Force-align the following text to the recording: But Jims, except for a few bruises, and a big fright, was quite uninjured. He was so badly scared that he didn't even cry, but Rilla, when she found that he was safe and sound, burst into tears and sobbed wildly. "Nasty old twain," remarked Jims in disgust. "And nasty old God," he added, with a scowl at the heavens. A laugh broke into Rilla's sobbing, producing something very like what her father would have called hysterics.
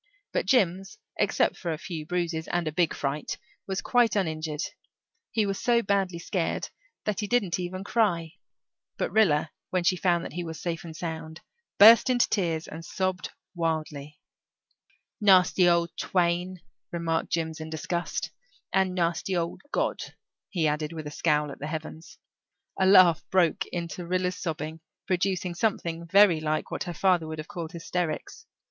But 0.31 0.47
Jims, 0.47 0.97
except 1.19 1.57
for 1.57 1.71
a 1.71 1.77
few 1.77 2.07
bruises, 2.07 2.47
and 2.47 2.67
a 2.67 2.71
big 2.71 2.91
fright, 2.95 3.37
was 3.67 3.81
quite 3.83 4.15
uninjured. 4.15 4.63
He 5.29 5.45
was 5.45 5.61
so 5.61 5.83
badly 5.83 6.17
scared 6.17 6.69
that 7.05 7.19
he 7.19 7.27
didn't 7.27 7.59
even 7.59 7.83
cry, 7.83 8.31
but 8.97 9.11
Rilla, 9.11 9.51
when 9.69 9.83
she 9.83 9.95
found 9.95 10.25
that 10.25 10.33
he 10.33 10.43
was 10.43 10.59
safe 10.59 10.83
and 10.83 10.95
sound, 10.97 11.41
burst 11.77 12.09
into 12.09 12.27
tears 12.27 12.67
and 12.67 12.83
sobbed 12.83 13.29
wildly. 13.53 14.17
"Nasty 15.21 15.69
old 15.69 15.95
twain," 15.95 16.61
remarked 16.91 17.29
Jims 17.29 17.59
in 17.59 17.69
disgust. 17.69 18.31
"And 18.73 18.95
nasty 18.95 19.35
old 19.37 19.61
God," 19.71 20.01
he 20.49 20.67
added, 20.67 20.93
with 20.93 21.05
a 21.05 21.11
scowl 21.11 21.51
at 21.51 21.59
the 21.59 21.67
heavens. 21.67 22.17
A 22.79 22.87
laugh 22.87 23.23
broke 23.29 23.67
into 23.67 24.07
Rilla's 24.07 24.35
sobbing, 24.35 24.79
producing 25.05 25.53
something 25.53 26.07
very 26.07 26.39
like 26.41 26.71
what 26.71 26.85
her 26.85 26.93
father 26.95 27.27
would 27.27 27.37
have 27.37 27.47
called 27.47 27.73
hysterics. 27.73 28.47